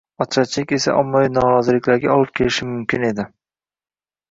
[0.23, 3.29] Ocharchilik esa ommaviy noroziliklarga olib kelishi mumkin edi.